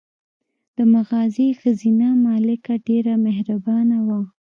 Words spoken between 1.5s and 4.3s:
ښځینه مالکه ډېره مهربانه وه.